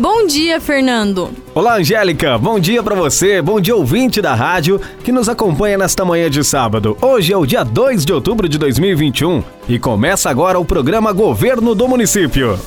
Bom 0.00 0.26
dia, 0.26 0.58
Fernando. 0.58 1.28
Olá, 1.54 1.76
Angélica. 1.76 2.38
Bom 2.38 2.58
dia 2.58 2.82
para 2.82 2.94
você. 2.94 3.42
Bom 3.42 3.60
dia, 3.60 3.76
ouvinte 3.76 4.22
da 4.22 4.34
rádio 4.34 4.80
que 5.04 5.12
nos 5.12 5.28
acompanha 5.28 5.76
nesta 5.76 6.06
manhã 6.06 6.30
de 6.30 6.42
sábado. 6.42 6.96
Hoje 7.02 7.34
é 7.34 7.36
o 7.36 7.44
dia 7.44 7.62
2 7.62 8.06
de 8.06 8.12
outubro 8.14 8.48
de 8.48 8.56
2021 8.56 9.44
e 9.68 9.78
começa 9.78 10.30
agora 10.30 10.58
o 10.58 10.64
programa 10.64 11.12
Governo 11.12 11.74
do 11.74 11.86
Município. 11.86 12.58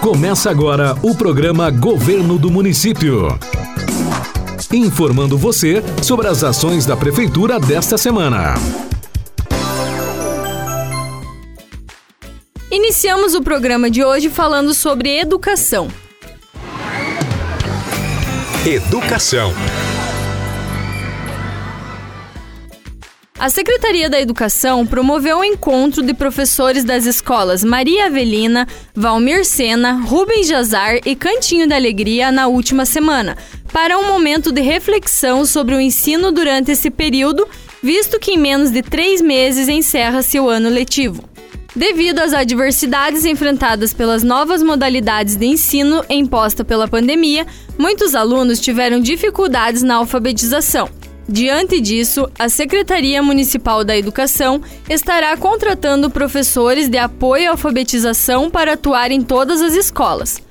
Começa 0.00 0.50
agora 0.50 0.96
o 1.02 1.14
programa 1.14 1.68
Governo 1.68 2.38
do 2.38 2.50
Município. 2.50 3.38
Informando 4.72 5.36
você 5.36 5.84
sobre 6.02 6.26
as 6.26 6.42
ações 6.42 6.86
da 6.86 6.96
Prefeitura 6.96 7.60
desta 7.60 7.98
semana. 7.98 8.54
Iniciamos 12.92 13.34
o 13.34 13.40
programa 13.40 13.90
de 13.90 14.04
hoje 14.04 14.28
falando 14.28 14.74
sobre 14.74 15.18
educação. 15.18 15.88
Educação. 18.66 19.50
A 23.38 23.48
Secretaria 23.48 24.10
da 24.10 24.20
Educação 24.20 24.86
promoveu 24.86 25.38
um 25.38 25.44
encontro 25.44 26.02
de 26.02 26.12
professores 26.12 26.84
das 26.84 27.06
escolas 27.06 27.64
Maria 27.64 28.08
Avelina, 28.08 28.68
Valmir 28.94 29.46
Sena, 29.46 29.94
Rubens 29.94 30.46
Jazar 30.46 31.00
e 31.06 31.16
Cantinho 31.16 31.66
da 31.66 31.76
Alegria 31.76 32.30
na 32.30 32.46
última 32.46 32.84
semana, 32.84 33.38
para 33.72 33.98
um 33.98 34.06
momento 34.06 34.52
de 34.52 34.60
reflexão 34.60 35.46
sobre 35.46 35.74
o 35.74 35.80
ensino 35.80 36.30
durante 36.30 36.70
esse 36.72 36.90
período, 36.90 37.48
visto 37.82 38.20
que 38.20 38.32
em 38.32 38.38
menos 38.38 38.70
de 38.70 38.82
três 38.82 39.22
meses 39.22 39.66
encerra-se 39.66 40.38
o 40.38 40.46
ano 40.46 40.68
letivo. 40.68 41.31
Devido 41.74 42.18
às 42.18 42.34
adversidades 42.34 43.24
enfrentadas 43.24 43.94
pelas 43.94 44.22
novas 44.22 44.62
modalidades 44.62 45.36
de 45.36 45.46
ensino 45.46 46.04
imposta 46.08 46.62
pela 46.62 46.86
pandemia, 46.86 47.46
muitos 47.78 48.14
alunos 48.14 48.60
tiveram 48.60 49.00
dificuldades 49.00 49.82
na 49.82 49.94
alfabetização. 49.94 50.90
Diante 51.26 51.80
disso, 51.80 52.30
a 52.38 52.50
Secretaria 52.50 53.22
Municipal 53.22 53.84
da 53.84 53.96
Educação 53.96 54.60
estará 54.86 55.34
contratando 55.34 56.10
professores 56.10 56.90
de 56.90 56.98
apoio 56.98 57.48
à 57.48 57.52
alfabetização 57.52 58.50
para 58.50 58.74
atuar 58.74 59.10
em 59.10 59.22
todas 59.22 59.62
as 59.62 59.74
escolas. 59.74 60.42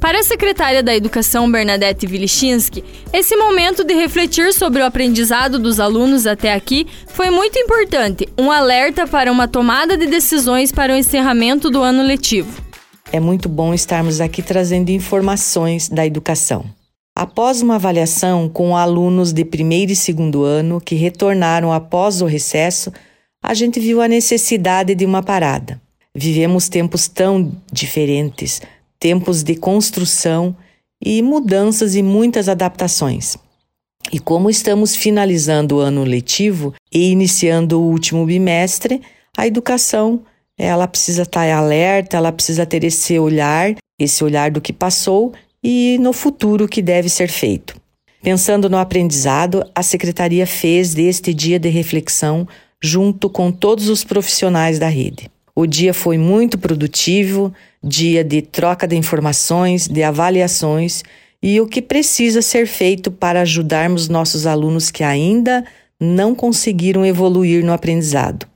Para 0.00 0.20
a 0.20 0.22
secretária 0.22 0.82
da 0.82 0.94
Educação, 0.94 1.50
Bernadette 1.50 2.06
Vilichinski, 2.06 2.84
esse 3.12 3.34
momento 3.34 3.82
de 3.82 3.94
refletir 3.94 4.52
sobre 4.52 4.82
o 4.82 4.84
aprendizado 4.84 5.58
dos 5.58 5.80
alunos 5.80 6.26
até 6.26 6.52
aqui 6.52 6.86
foi 7.08 7.30
muito 7.30 7.58
importante, 7.58 8.28
um 8.38 8.50
alerta 8.50 9.06
para 9.06 9.32
uma 9.32 9.48
tomada 9.48 9.96
de 9.96 10.06
decisões 10.06 10.70
para 10.70 10.92
o 10.92 10.96
encerramento 10.96 11.70
do 11.70 11.82
ano 11.82 12.02
letivo. 12.02 12.62
É 13.10 13.18
muito 13.18 13.48
bom 13.48 13.72
estarmos 13.72 14.20
aqui 14.20 14.42
trazendo 14.42 14.90
informações 14.90 15.88
da 15.88 16.04
educação. 16.04 16.64
Após 17.16 17.62
uma 17.62 17.76
avaliação 17.76 18.48
com 18.48 18.76
alunos 18.76 19.32
de 19.32 19.44
primeiro 19.44 19.92
e 19.92 19.96
segundo 19.96 20.44
ano 20.44 20.80
que 20.80 20.94
retornaram 20.94 21.72
após 21.72 22.20
o 22.20 22.26
recesso, 22.26 22.92
a 23.42 23.54
gente 23.54 23.80
viu 23.80 24.02
a 24.02 24.08
necessidade 24.08 24.94
de 24.94 25.06
uma 25.06 25.22
parada. 25.22 25.80
Vivemos 26.14 26.68
tempos 26.68 27.08
tão 27.08 27.52
diferentes, 27.72 28.60
tempos 29.06 29.44
de 29.44 29.54
construção 29.54 30.56
e 31.00 31.22
mudanças 31.22 31.94
e 31.94 32.02
muitas 32.02 32.48
adaptações. 32.48 33.36
E 34.12 34.18
como 34.18 34.50
estamos 34.50 34.96
finalizando 34.96 35.76
o 35.76 35.78
ano 35.78 36.02
letivo 36.02 36.74
e 36.92 37.12
iniciando 37.12 37.80
o 37.80 37.88
último 37.88 38.26
bimestre, 38.26 39.00
a 39.36 39.46
educação 39.46 40.22
ela 40.58 40.88
precisa 40.88 41.22
estar 41.22 41.48
alerta, 41.48 42.16
ela 42.16 42.32
precisa 42.32 42.66
ter 42.66 42.82
esse 42.82 43.16
olhar, 43.16 43.76
esse 43.96 44.24
olhar 44.24 44.50
do 44.50 44.60
que 44.60 44.72
passou 44.72 45.32
e 45.62 45.98
no 46.00 46.12
futuro 46.12 46.66
que 46.66 46.82
deve 46.82 47.08
ser 47.08 47.28
feito. 47.28 47.80
Pensando 48.20 48.68
no 48.68 48.76
aprendizado, 48.76 49.64
a 49.72 49.84
Secretaria 49.84 50.48
fez 50.48 50.94
deste 50.94 51.32
dia 51.32 51.60
de 51.60 51.68
reflexão 51.68 52.48
junto 52.82 53.30
com 53.30 53.52
todos 53.52 53.88
os 53.88 54.02
profissionais 54.02 54.80
da 54.80 54.88
rede. 54.88 55.30
O 55.54 55.64
dia 55.64 55.94
foi 55.94 56.18
muito 56.18 56.58
produtivo, 56.58 57.50
dia 57.86 58.24
de 58.24 58.42
troca 58.42 58.86
de 58.86 58.96
informações, 58.96 59.86
de 59.86 60.02
avaliações 60.02 61.04
e 61.40 61.60
o 61.60 61.66
que 61.66 61.80
precisa 61.80 62.42
ser 62.42 62.66
feito 62.66 63.10
para 63.10 63.42
ajudarmos 63.42 64.08
nossos 64.08 64.46
alunos 64.46 64.90
que 64.90 65.04
ainda 65.04 65.64
não 66.00 66.34
conseguiram 66.34 67.06
evoluir 67.06 67.64
no 67.64 67.72
aprendizado. 67.72 68.46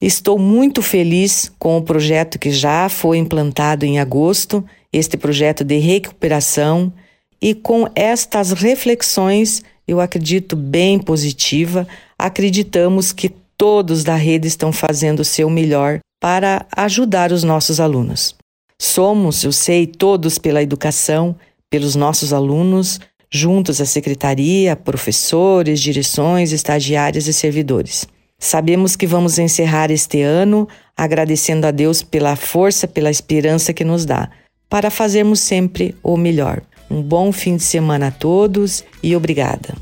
Estou 0.00 0.38
muito 0.38 0.82
feliz 0.82 1.50
com 1.58 1.78
o 1.78 1.82
projeto 1.82 2.38
que 2.38 2.50
já 2.50 2.88
foi 2.88 3.16
implantado 3.16 3.86
em 3.86 3.98
agosto 3.98 4.62
este 4.92 5.16
projeto 5.16 5.64
de 5.64 5.78
recuperação 5.78 6.92
e 7.40 7.54
com 7.54 7.88
estas 7.94 8.52
reflexões, 8.52 9.62
eu 9.88 10.00
acredito 10.00 10.54
bem 10.54 10.98
positiva, 10.98 11.86
acreditamos 12.18 13.12
que 13.12 13.30
todos 13.56 14.04
da 14.04 14.14
rede 14.14 14.46
estão 14.46 14.70
fazendo 14.72 15.20
o 15.20 15.24
seu 15.24 15.48
melhor 15.48 16.00
para 16.20 16.66
ajudar 16.76 17.32
os 17.32 17.42
nossos 17.42 17.80
alunos. 17.80 18.34
Somos, 18.78 19.42
eu 19.42 19.52
sei, 19.52 19.86
todos 19.86 20.38
pela 20.38 20.62
educação, 20.62 21.36
pelos 21.70 21.94
nossos 21.94 22.32
alunos, 22.32 23.00
juntos 23.30 23.80
a 23.80 23.86
secretaria, 23.86 24.76
professores, 24.76 25.80
direções, 25.80 26.52
estagiários 26.52 27.26
e 27.26 27.32
servidores. 27.32 28.06
Sabemos 28.38 28.96
que 28.96 29.06
vamos 29.06 29.38
encerrar 29.38 29.90
este 29.90 30.20
ano 30.20 30.68
agradecendo 30.96 31.66
a 31.66 31.70
Deus 31.70 32.02
pela 32.02 32.36
força, 32.36 32.86
pela 32.86 33.10
esperança 33.10 33.72
que 33.72 33.84
nos 33.84 34.04
dá 34.04 34.30
para 34.68 34.90
fazermos 34.90 35.40
sempre 35.40 35.94
o 36.02 36.16
melhor. 36.16 36.60
Um 36.90 37.02
bom 37.02 37.32
fim 37.32 37.56
de 37.56 37.62
semana 37.62 38.08
a 38.08 38.10
todos 38.10 38.84
e 39.02 39.16
obrigada. 39.16 39.74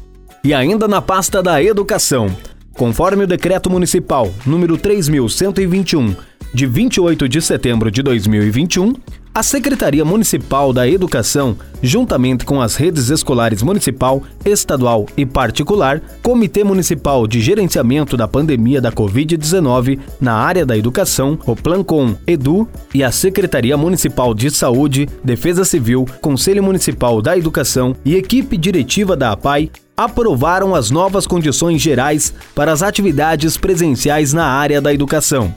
E 0.42 0.54
ainda 0.54 0.86
na 0.86 1.02
pasta 1.02 1.42
da 1.42 1.62
educação, 1.62 2.34
conforme 2.74 3.24
o 3.24 3.26
decreto 3.26 3.70
municipal 3.70 4.32
número 4.46 4.76
3121 4.76 6.14
de 6.54 6.66
28 6.66 7.28
de 7.28 7.42
setembro 7.42 7.90
de 7.90 8.00
2021, 8.00 8.94
a 9.34 9.42
Secretaria 9.42 10.04
Municipal 10.04 10.72
da 10.72 10.88
Educação, 10.88 11.56
juntamente 11.82 12.44
com 12.44 12.62
as 12.62 12.76
redes 12.76 13.10
escolares 13.10 13.60
municipal, 13.60 14.22
estadual 14.44 15.06
e 15.16 15.26
particular, 15.26 16.00
Comitê 16.22 16.62
Municipal 16.62 17.26
de 17.26 17.40
Gerenciamento 17.40 18.16
da 18.16 18.28
Pandemia 18.28 18.80
da 18.80 18.92
Covid-19 18.92 19.98
na 20.20 20.34
área 20.34 20.64
da 20.64 20.78
educação, 20.78 21.36
o 21.44 21.56
Plancom 21.56 22.14
Edu 22.24 22.68
e 22.94 23.02
a 23.02 23.10
Secretaria 23.10 23.76
Municipal 23.76 24.32
de 24.32 24.48
Saúde, 24.52 25.08
Defesa 25.24 25.64
Civil, 25.64 26.06
Conselho 26.20 26.62
Municipal 26.62 27.20
da 27.20 27.36
Educação 27.36 27.96
e 28.04 28.14
equipe 28.14 28.56
diretiva 28.56 29.16
da 29.16 29.32
APAI 29.32 29.68
aprovaram 29.96 30.76
as 30.76 30.92
novas 30.92 31.26
condições 31.26 31.82
gerais 31.82 32.32
para 32.54 32.70
as 32.70 32.82
atividades 32.82 33.56
presenciais 33.56 34.32
na 34.32 34.46
área 34.46 34.80
da 34.80 34.94
educação. 34.94 35.52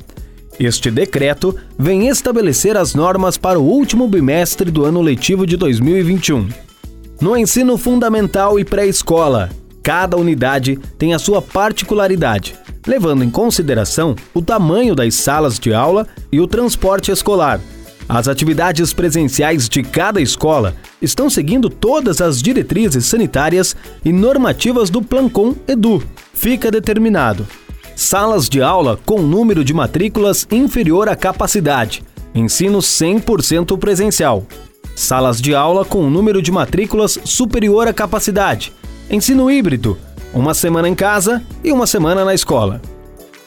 Este 0.60 0.90
decreto 0.90 1.56
vem 1.78 2.08
estabelecer 2.08 2.76
as 2.76 2.96
normas 2.96 3.38
para 3.38 3.60
o 3.60 3.64
último 3.64 4.08
bimestre 4.08 4.72
do 4.72 4.86
ano 4.86 5.02
letivo 5.02 5.46
de 5.46 5.56
2021. 5.56 6.50
No 7.22 7.38
ensino 7.38 7.78
fundamental 7.78 8.60
e 8.60 8.66
pré-escola, 8.66 9.52
cada 9.84 10.18
unidade 10.18 10.78
tem 10.98 11.14
a 11.14 11.20
sua 11.20 11.44
particularidade, 11.44 12.56
levando 12.88 13.24
em 13.24 13.30
consideração 13.30 14.16
o 14.34 14.42
tamanho 14.42 14.96
das 14.96 15.14
salas 15.14 15.60
de 15.60 15.74
aula 15.74 16.08
e 16.32 16.40
o 16.40 16.48
transporte 16.48 17.12
escolar. 17.12 17.62
As 18.10 18.28
atividades 18.28 18.94
presenciais 18.94 19.70
de 19.70 19.84
cada 19.84 20.20
escola 20.20 20.76
estão 21.00 21.30
seguindo 21.30 21.70
todas 21.70 22.20
as 22.20 22.42
diretrizes 22.42 23.06
sanitárias 23.06 23.76
e 24.04 24.12
normativas 24.12 24.90
do 24.90 25.04
Plancom 25.04 25.54
Edu. 25.68 26.02
Fica 26.34 26.72
determinado 26.72 27.46
salas 27.98 28.48
de 28.48 28.62
aula 28.62 28.96
com 29.08 29.24
número 29.24 29.64
de 29.64 29.74
matrículas 29.74 30.48
inferior 30.52 31.10
à 31.10 31.16
capacidade, 31.16 32.04
ensino 32.34 32.78
100% 32.78 33.76
presencial. 33.76 34.46
Salas 34.96 35.42
de 35.42 35.56
aula 35.56 35.84
com 35.84 36.08
número 36.08 36.40
de 36.40 36.52
matrículas 36.52 37.18
superior 37.24 37.88
à 37.88 37.94
capacidade, 37.94 38.72
ensino 39.10 39.50
híbrido, 39.50 39.98
uma 40.32 40.54
semana 40.54 40.88
em 40.88 40.94
casa 40.94 41.44
e 41.64 41.72
uma 41.72 41.88
semana 41.88 42.24
na 42.24 42.36
escola. 42.36 42.80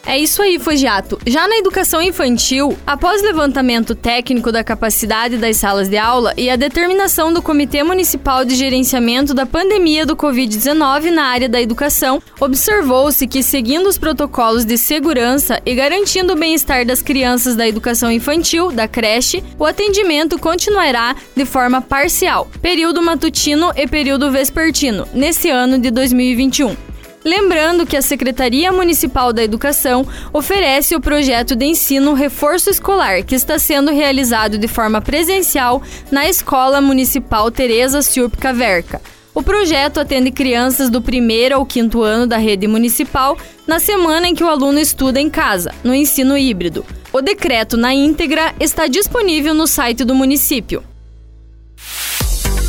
É 0.07 0.19
isso 0.19 0.43
aí, 0.43 0.59
Fogiato. 0.59 1.19
Já 1.27 1.47
na 1.47 1.57
educação 1.57 2.01
infantil, 2.01 2.77
após 2.87 3.23
levantamento 3.23 3.95
técnico 3.95 4.51
da 4.51 4.65
capacidade 4.65 5.37
das 5.37 5.59
salas 5.59 5.89
de 5.89 5.99
aula 5.99 6.33
e 6.37 6.49
a 6.49 6.57
determinação 6.57 7.33
do 7.33 7.43
Comitê 7.43 7.83
Municipal 7.83 8.45
de 8.45 8.55
Gerenciamento 8.55 9.35
da 9.35 9.45
Pandemia 9.45 10.07
do 10.07 10.17
Covid-19 10.17 11.11
na 11.11 11.25
área 11.25 11.49
da 11.49 11.61
educação, 11.61 12.21
observou-se 12.41 13.27
que, 13.27 13.43
seguindo 13.43 13.87
os 13.87 13.99
protocolos 13.99 14.65
de 14.65 14.79
segurança 14.79 15.61
e 15.65 15.75
garantindo 15.75 16.33
o 16.33 16.37
bem-estar 16.37 16.85
das 16.87 17.03
crianças 17.03 17.55
da 17.55 17.69
educação 17.69 18.11
infantil, 18.11 18.73
da 18.73 18.89
creche, 18.89 19.45
o 19.59 19.67
atendimento 19.67 20.39
continuará 20.39 21.15
de 21.37 21.45
forma 21.45 21.81
parcial, 21.81 22.49
período 22.63 23.03
matutino 23.03 23.71
e 23.77 23.87
período 23.87 24.31
vespertino, 24.31 25.07
nesse 25.13 25.51
ano 25.51 25.79
de 25.79 25.91
2021. 25.91 26.90
Lembrando 27.25 27.87
que 27.87 27.97
a 27.97 28.03
Secretaria 28.03 28.73
Municipal 28.73 29.33
da 29.33 29.43
Educação 29.43 30.07
oferece 30.33 30.97
o 30.97 31.01
projeto 31.01 31.55
de 31.55 31.67
ensino 31.67 32.15
Reforço 32.15 32.71
Escolar, 32.71 33.23
que 33.23 33.35
está 33.35 33.59
sendo 33.59 33.91
realizado 33.91 34.57
de 34.57 34.67
forma 34.67 35.03
presencial 35.03 35.83
na 36.11 36.27
Escola 36.27 36.81
Municipal 36.81 37.51
Teresa 37.51 38.01
Silp 38.01 38.37
Caverca. 38.37 39.03
O 39.35 39.43
projeto 39.43 40.01
atende 40.01 40.31
crianças 40.31 40.89
do 40.89 41.03
primeiro 41.03 41.55
ao 41.55 41.67
quinto 41.67 42.03
ano 42.03 42.27
da 42.27 42.39
rede 42.39 42.67
municipal 42.67 43.37
na 43.67 43.79
semana 43.79 44.27
em 44.27 44.35
que 44.35 44.43
o 44.43 44.49
aluno 44.49 44.81
estuda 44.81 45.21
em 45.21 45.31
casa, 45.31 45.73
no 45.85 45.95
ensino 45.95 46.37
híbrido. 46.37 46.85
O 47.13 47.21
decreto 47.21 47.77
na 47.77 47.95
íntegra 47.95 48.55
está 48.59 48.87
disponível 48.87 49.53
no 49.53 49.67
site 49.67 50.05
do 50.05 50.15
município. 50.15 50.83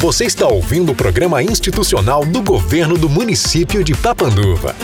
Você 0.01 0.25
está 0.25 0.48
ouvindo 0.48 0.94
o 0.94 0.95
programa 0.95 1.44
institucional 1.44 2.25
do 2.25 2.42
governo 2.42 2.98
do 2.98 3.07
município 3.07 3.83
de 3.83 3.94
Papanduva. 3.94 4.75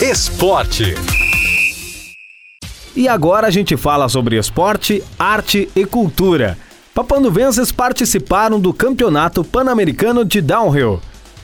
Esporte. 0.00 0.94
E 2.94 3.08
agora 3.08 3.48
a 3.48 3.50
gente 3.50 3.76
fala 3.76 4.08
sobre 4.08 4.38
esporte, 4.38 5.02
arte 5.18 5.68
e 5.74 5.84
cultura. 5.84 6.56
Papanduvenses 6.94 7.72
participaram 7.72 8.60
do 8.60 8.72
Campeonato 8.72 9.42
Pan-Americano 9.42 10.24
de 10.24 10.40
Downhill. 10.40 11.00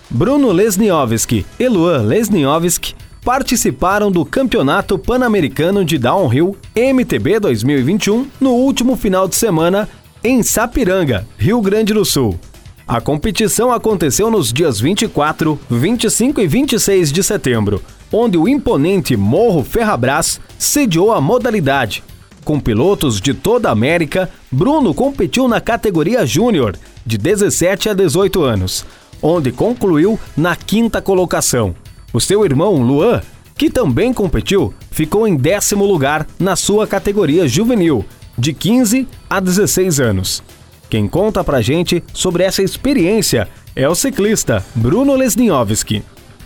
Bruno 0.08 0.52
Lesniowski 0.52 1.44
e 1.58 1.66
Luan 1.66 2.02
Lesniowski 2.02 2.94
participaram 3.24 4.08
do 4.08 4.24
Campeonato 4.24 4.96
Pan-Americano 4.96 5.84
de 5.84 5.98
Downhill 5.98 6.56
MTB 6.76 7.40
2021 7.40 8.28
no 8.40 8.52
último 8.52 8.94
final 8.94 9.26
de 9.26 9.34
semana 9.34 9.88
em 10.26 10.42
Sapiranga, 10.42 11.24
Rio 11.38 11.60
Grande 11.60 11.94
do 11.94 12.04
Sul. 12.04 12.36
A 12.84 13.00
competição 13.00 13.70
aconteceu 13.70 14.28
nos 14.28 14.52
dias 14.52 14.80
24, 14.80 15.56
25 15.70 16.40
e 16.40 16.48
26 16.48 17.12
de 17.12 17.22
setembro, 17.22 17.80
onde 18.12 18.36
o 18.36 18.48
imponente 18.48 19.16
Morro 19.16 19.62
Ferrabras 19.62 20.40
sediou 20.58 21.12
a 21.12 21.20
modalidade. 21.20 22.02
Com 22.44 22.58
pilotos 22.58 23.20
de 23.20 23.34
toda 23.34 23.68
a 23.68 23.72
América, 23.72 24.28
Bruno 24.50 24.92
competiu 24.92 25.46
na 25.46 25.60
categoria 25.60 26.26
Júnior, 26.26 26.76
de 27.04 27.16
17 27.16 27.90
a 27.90 27.94
18 27.94 28.42
anos, 28.42 28.84
onde 29.22 29.52
concluiu 29.52 30.18
na 30.36 30.56
quinta 30.56 31.00
colocação. 31.00 31.72
O 32.12 32.20
seu 32.20 32.44
irmão 32.44 32.82
Luan, 32.82 33.20
que 33.56 33.70
também 33.70 34.12
competiu, 34.12 34.74
ficou 34.90 35.26
em 35.28 35.36
décimo 35.36 35.84
lugar 35.84 36.26
na 36.36 36.56
sua 36.56 36.84
categoria 36.84 37.46
juvenil, 37.46 38.04
de 38.38 38.52
15 38.52 39.08
a 39.28 39.40
16 39.40 40.00
anos. 40.00 40.42
Quem 40.88 41.08
conta 41.08 41.42
pra 41.42 41.60
gente 41.60 42.02
sobre 42.12 42.44
essa 42.44 42.62
experiência 42.62 43.48
é 43.74 43.88
o 43.88 43.94
ciclista 43.94 44.64
Bruno 44.74 45.14
Lesniowski. 45.16 46.02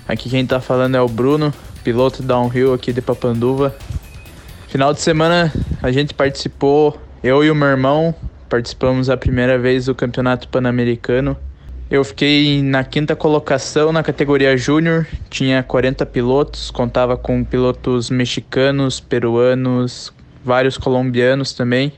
Aqui 0.09 0.31
quem 0.31 0.47
tá 0.47 0.61
falando 0.61 0.97
é 0.97 1.01
o 1.01 1.09
Bruno, 1.09 1.53
piloto 1.85 2.23
downhill 2.23 2.73
aqui 2.73 2.93
de 2.93 3.03
Papanduva. 3.03 3.75
Final 4.69 4.95
de 4.95 5.01
semana 5.01 5.53
a 5.83 5.91
gente 5.91 6.15
participou, 6.15 7.01
eu 7.23 7.45
e 7.45 7.51
o 7.51 7.55
meu 7.55 7.69
irmão 7.69 8.15
participamos 8.49 9.09
a 9.09 9.17
primeira 9.17 9.59
vez 9.59 9.87
do 9.87 9.95
Campeonato 9.95 10.49
Pan-Americano. 10.49 11.37
Eu 11.91 12.05
fiquei 12.05 12.63
na 12.63 12.85
quinta 12.85 13.17
colocação 13.17 13.93
na 13.93 14.03
categoria 14.03 14.57
Júnior, 14.57 15.07
tinha 15.29 15.63
40 15.63 16.07
pilotos, 16.07 16.71
contava 16.71 17.17
com 17.17 17.45
pilotos 17.45 18.11
mexicanos, 18.11 19.01
peruanos, 19.01 20.13
vários 20.51 20.77
colombianos 20.77 21.53
também, 21.53 21.93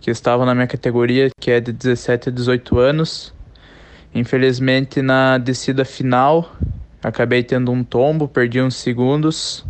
que 0.00 0.10
estavam 0.10 0.44
na 0.44 0.56
minha 0.56 0.66
categoria, 0.66 1.30
que 1.40 1.52
é 1.52 1.60
de 1.60 1.70
17 1.70 2.30
a 2.30 2.32
18 2.32 2.80
anos. 2.80 3.32
Infelizmente, 4.12 5.00
na 5.00 5.38
descida 5.38 5.84
final, 5.84 6.52
acabei 7.00 7.44
tendo 7.44 7.70
um 7.70 7.84
tombo, 7.84 8.26
perdi 8.26 8.60
uns 8.60 8.74
segundos, 8.74 9.64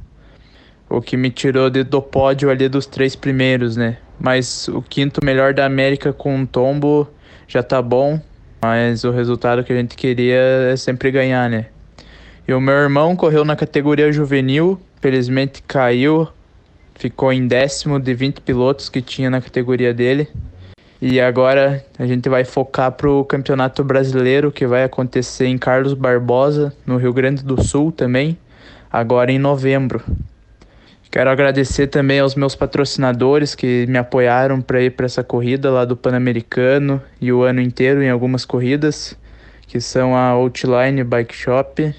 o 0.88 1.02
que 1.02 1.14
me 1.14 1.28
tirou 1.28 1.68
de, 1.68 1.84
do 1.84 2.00
pódio 2.00 2.48
ali 2.48 2.70
dos 2.70 2.86
três 2.86 3.14
primeiros, 3.14 3.76
né? 3.76 3.98
Mas 4.18 4.66
o 4.68 4.80
quinto 4.80 5.22
melhor 5.22 5.52
da 5.52 5.66
América 5.66 6.10
com 6.10 6.34
um 6.34 6.46
tombo 6.46 7.06
já 7.46 7.62
tá 7.62 7.82
bom, 7.82 8.18
mas 8.62 9.04
o 9.04 9.10
resultado 9.10 9.62
que 9.62 9.74
a 9.74 9.76
gente 9.76 9.94
queria 9.94 10.40
é 10.72 10.76
sempre 10.76 11.10
ganhar, 11.10 11.50
né? 11.50 11.66
E 12.48 12.54
o 12.54 12.62
meu 12.62 12.76
irmão 12.76 13.14
correu 13.14 13.44
na 13.44 13.54
categoria 13.54 14.10
juvenil, 14.10 14.80
felizmente 15.02 15.62
caiu, 15.68 16.26
ficou 16.98 17.32
em 17.32 17.46
décimo 17.46 18.00
de 18.00 18.12
20 18.14 18.40
pilotos 18.40 18.88
que 18.88 19.00
tinha 19.00 19.30
na 19.30 19.40
categoria 19.40 19.94
dele. 19.94 20.28
E 21.00 21.20
agora 21.20 21.84
a 21.98 22.06
gente 22.06 22.28
vai 22.28 22.44
focar 22.44 22.90
para 22.92 23.10
o 23.10 23.24
Campeonato 23.24 23.84
Brasileiro 23.84 24.50
que 24.50 24.66
vai 24.66 24.82
acontecer 24.82 25.46
em 25.46 25.58
Carlos 25.58 25.94
Barbosa, 25.94 26.72
no 26.86 26.96
Rio 26.96 27.12
Grande 27.12 27.44
do 27.44 27.62
Sul 27.62 27.92
também, 27.92 28.36
agora 28.90 29.30
em 29.30 29.38
novembro. 29.38 30.02
Quero 31.10 31.30
agradecer 31.30 31.86
também 31.86 32.20
aos 32.20 32.34
meus 32.34 32.54
patrocinadores 32.54 33.54
que 33.54 33.86
me 33.88 33.96
apoiaram 33.96 34.60
para 34.60 34.82
ir 34.82 34.90
para 34.90 35.06
essa 35.06 35.24
corrida 35.24 35.70
lá 35.70 35.84
do 35.84 35.96
Pan-Americano 35.96 37.00
e 37.18 37.32
o 37.32 37.42
ano 37.42 37.62
inteiro 37.62 38.02
em 38.02 38.10
algumas 38.10 38.44
corridas, 38.44 39.16
que 39.66 39.80
são 39.80 40.14
a 40.14 40.28
Outline 40.30 41.02
Bike 41.04 41.34
Shop, 41.34 41.94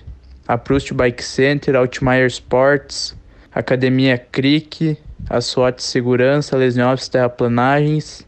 a 0.48 0.58
Proust 0.58 0.94
Bike 0.94 1.24
Center, 1.24 1.76
Altmaier 1.76 2.28
Sports, 2.28 3.17
Academia 3.60 4.18
CRIC, 4.18 4.98
a 5.30 5.42
SWAT 5.42 5.82
Segurança, 5.82 6.56
Lesniovs 6.56 7.08
Terraplanagens 7.08 8.26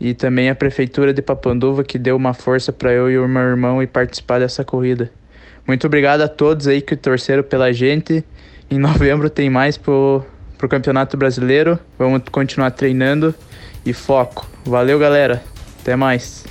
e 0.00 0.14
também 0.14 0.48
a 0.48 0.54
Prefeitura 0.54 1.12
de 1.12 1.20
Papanduva 1.20 1.84
que 1.84 1.98
deu 1.98 2.16
uma 2.16 2.32
força 2.32 2.72
para 2.72 2.90
eu 2.90 3.10
e 3.10 3.18
o 3.18 3.28
meu 3.28 3.42
irmão 3.42 3.82
ir 3.82 3.86
participar 3.86 4.40
dessa 4.40 4.64
corrida. 4.64 5.10
Muito 5.66 5.86
obrigado 5.86 6.22
a 6.22 6.28
todos 6.28 6.66
aí 6.66 6.80
que 6.80 6.96
torceram 6.96 7.42
pela 7.42 7.72
gente. 7.72 8.24
Em 8.70 8.78
novembro 8.78 9.28
tem 9.28 9.50
mais 9.50 9.76
pro, 9.76 10.24
pro 10.56 10.68
Campeonato 10.68 11.16
Brasileiro. 11.16 11.78
Vamos 11.98 12.22
continuar 12.32 12.70
treinando 12.70 13.34
e 13.84 13.92
foco. 13.92 14.48
Valeu, 14.64 14.98
galera. 14.98 15.42
Até 15.82 15.94
mais. 15.96 16.44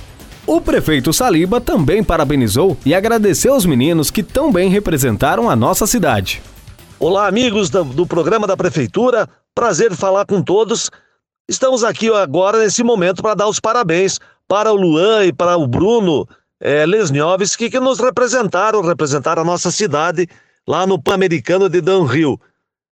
O 0.46 0.60
prefeito 0.60 1.12
Saliba 1.12 1.60
também 1.60 2.04
parabenizou 2.04 2.76
e 2.86 2.94
agradeceu 2.94 3.54
os 3.54 3.66
meninos 3.66 4.10
que 4.10 4.22
tão 4.22 4.52
bem 4.52 4.68
representaram 4.68 5.50
a 5.50 5.56
nossa 5.56 5.86
cidade. 5.86 6.40
Olá, 7.02 7.26
amigos 7.26 7.68
do, 7.68 7.82
do, 7.82 8.06
programa 8.06 8.46
da 8.46 8.56
Prefeitura. 8.56 9.28
Prazer 9.52 9.92
falar 9.92 10.24
com 10.24 10.40
todos. 10.40 10.88
Estamos 11.48 11.82
aqui 11.82 12.08
agora 12.08 12.60
nesse 12.60 12.84
momento 12.84 13.20
para 13.20 13.34
dar 13.34 13.48
os 13.48 13.58
parabéns 13.58 14.20
para 14.46 14.72
o 14.72 14.76
Luan 14.76 15.24
e 15.24 15.32
para 15.32 15.56
o 15.56 15.66
Bruno 15.66 16.28
é, 16.60 16.84
que 17.58 17.80
nos 17.80 17.98
representaram, 17.98 18.80
representaram 18.82 19.42
a 19.42 19.44
nossa 19.44 19.72
cidade 19.72 20.28
lá 20.64 20.86
no 20.86 20.96
Pan-Americano 20.96 21.68
de 21.68 21.80
Downhill. 21.80 22.40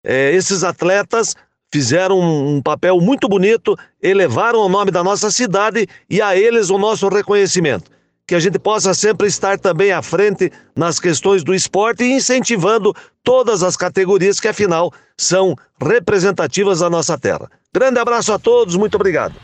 É, 0.05 0.35
esses 0.35 0.65
atletas 0.65 1.37
fizeram 1.73 2.19
um 2.19 2.61
papel 2.61 3.01
muito 3.01 3.29
bonito, 3.29 3.79
elevaram 4.03 4.67
o 4.67 4.69
nome 4.69 4.91
da 4.91 5.05
nossa 5.05 5.31
cidade 5.31 5.87
e 6.11 6.21
a 6.21 6.37
eles 6.37 6.71
o 6.71 6.77
nosso 6.77 7.09
reconhecimento 7.09 7.89
que 8.27 8.35
a 8.35 8.41
gente 8.41 8.59
possa 8.59 8.95
sempre 8.95 9.27
estar 9.27 9.59
também 9.59 9.93
à 9.93 10.01
frente 10.03 10.51
nas 10.77 10.99
questões 11.01 11.43
do 11.43 11.55
esporte 11.55 12.05
e 12.05 12.13
incentivando 12.13 12.95
todas 13.23 13.63
as 13.63 13.77
categorias 13.77 14.41
que, 14.41 14.49
afinal, 14.49 14.93
são 15.17 15.57
representativas 15.81 16.81
da 16.81 16.89
nossa 16.89 17.19
terra. 17.19 17.51
Grande 17.75 17.99
abraço 17.99 18.33
a 18.33 18.39
todos, 18.39 18.77
muito 18.77 18.95
obrigado. 18.95 19.35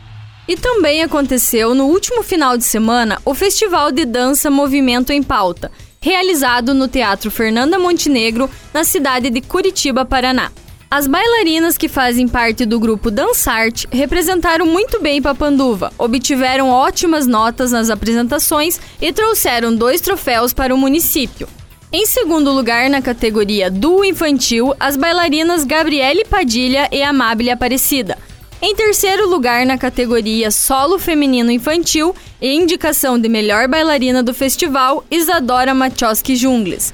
E 0.47 0.57
também 0.57 1.03
aconteceu 1.03 1.75
no 1.75 1.85
último 1.85 2.23
final 2.23 2.57
de 2.57 2.63
semana 2.63 3.21
o 3.23 3.35
Festival 3.35 3.91
de 3.91 4.05
Dança 4.05 4.49
Movimento 4.49 5.11
em 5.11 5.21
Pauta, 5.21 5.71
realizado 6.01 6.73
no 6.73 6.87
Teatro 6.87 7.29
Fernanda 7.29 7.77
Montenegro, 7.77 8.49
na 8.73 8.83
cidade 8.83 9.29
de 9.29 9.41
Curitiba, 9.41 10.05
Paraná. 10.05 10.51
As 10.91 11.05
bailarinas 11.05 11.77
que 11.77 11.87
fazem 11.87 12.27
parte 12.27 12.65
do 12.65 12.79
grupo 12.79 13.11
Dansarte 13.11 13.87
representaram 13.91 14.65
muito 14.65 14.99
bem 14.99 15.21
Papanduva, 15.21 15.93
obtiveram 15.99 16.71
ótimas 16.71 17.27
notas 17.27 17.71
nas 17.71 17.91
apresentações 17.91 18.79
e 18.99 19.13
trouxeram 19.13 19.75
dois 19.75 20.01
troféus 20.01 20.51
para 20.51 20.73
o 20.73 20.77
município. 20.77 21.47
Em 21.93 22.07
segundo 22.07 22.51
lugar, 22.51 22.89
na 22.89 23.03
categoria 23.03 23.69
duo 23.69 24.03
infantil, 24.03 24.73
as 24.79 24.97
bailarinas 24.97 25.63
Gabriele 25.63 26.25
Padilha 26.25 26.89
e 26.91 27.03
Amábile 27.03 27.51
Aparecida. 27.51 28.17
Em 28.59 28.75
terceiro 28.75 29.29
lugar, 29.29 29.67
na 29.67 29.77
categoria 29.77 30.49
solo 30.49 30.97
feminino 30.97 31.51
infantil 31.51 32.15
e 32.41 32.51
indicação 32.51 33.19
de 33.19 33.29
melhor 33.29 33.67
bailarina 33.67 34.23
do 34.23 34.33
festival, 34.33 35.05
Isadora 35.11 35.71
Machoski 35.71 36.35
Jungles. 36.35 36.91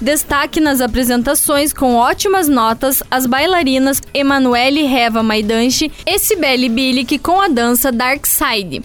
Destaque 0.00 0.60
nas 0.60 0.80
apresentações 0.80 1.72
com 1.72 1.96
ótimas 1.96 2.48
notas 2.48 3.02
as 3.10 3.26
bailarinas 3.26 4.00
Emanuele 4.14 4.82
Reva 4.82 5.24
Maidanche 5.24 5.90
e 6.06 6.18
Cibele 6.20 6.68
Bilic 6.68 7.18
com 7.18 7.40
a 7.40 7.48
dança 7.48 7.90
Dark 7.90 8.24
Side. 8.24 8.82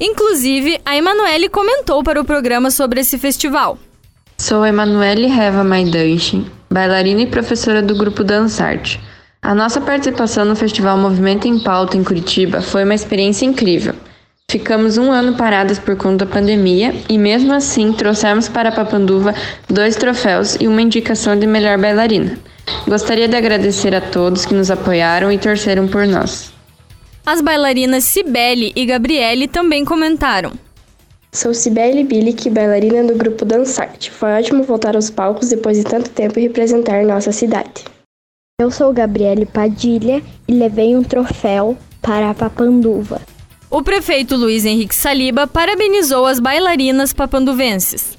Inclusive, 0.00 0.80
a 0.84 0.96
Emanuele 0.96 1.50
comentou 1.50 2.02
para 2.02 2.18
o 2.18 2.24
programa 2.24 2.70
sobre 2.70 3.00
esse 3.00 3.18
festival. 3.18 3.78
Sou 4.38 4.64
Emanuele 4.64 5.26
Reva 5.26 5.62
Maidanche, 5.62 6.46
bailarina 6.70 7.20
e 7.20 7.26
professora 7.26 7.82
do 7.82 7.94
grupo 7.94 8.24
Dansarte. 8.24 8.98
A 9.42 9.54
nossa 9.54 9.82
participação 9.82 10.46
no 10.46 10.56
Festival 10.56 10.96
Movimento 10.96 11.46
em 11.46 11.62
Pauta 11.62 11.98
em 11.98 12.02
Curitiba 12.02 12.62
foi 12.62 12.84
uma 12.84 12.94
experiência 12.94 13.44
incrível. 13.44 13.94
Ficamos 14.54 14.96
um 14.98 15.10
ano 15.10 15.36
paradas 15.36 15.80
por 15.80 15.96
conta 15.96 16.24
da 16.24 16.32
pandemia 16.32 16.94
e, 17.08 17.18
mesmo 17.18 17.52
assim, 17.52 17.92
trouxemos 17.92 18.48
para 18.48 18.70
Papanduva 18.70 19.34
dois 19.68 19.96
troféus 19.96 20.56
e 20.60 20.68
uma 20.68 20.80
indicação 20.80 21.36
de 21.36 21.44
melhor 21.44 21.76
bailarina. 21.76 22.38
Gostaria 22.86 23.26
de 23.26 23.34
agradecer 23.34 23.94
a 23.96 24.00
todos 24.00 24.46
que 24.46 24.54
nos 24.54 24.70
apoiaram 24.70 25.32
e 25.32 25.38
torceram 25.38 25.88
por 25.88 26.06
nós. 26.06 26.52
As 27.26 27.40
bailarinas 27.40 28.04
Cibele 28.04 28.72
e 28.76 28.86
Gabriele 28.86 29.48
também 29.48 29.84
comentaram. 29.84 30.52
Sou 31.32 31.52
Cibele 31.52 32.04
Bilic, 32.04 32.48
bailarina 32.48 33.02
do 33.02 33.18
grupo 33.18 33.44
Dansarte. 33.44 34.08
Foi 34.08 34.30
ótimo 34.38 34.62
voltar 34.62 34.94
aos 34.94 35.10
palcos 35.10 35.48
depois 35.48 35.78
de 35.78 35.82
tanto 35.82 36.10
tempo 36.10 36.38
e 36.38 36.42
representar 36.42 37.04
nossa 37.04 37.32
cidade. 37.32 37.82
Eu 38.60 38.70
sou 38.70 38.92
Gabriele 38.92 39.46
Padilha 39.46 40.22
e 40.46 40.52
levei 40.52 40.94
um 40.94 41.02
troféu 41.02 41.76
para 42.00 42.30
a 42.30 42.34
Papanduva. 42.34 43.20
O 43.70 43.82
prefeito 43.82 44.36
Luiz 44.36 44.64
Henrique 44.64 44.94
Saliba 44.94 45.46
parabenizou 45.46 46.26
as 46.26 46.38
bailarinas 46.38 47.12
papanduvenses. 47.12 48.16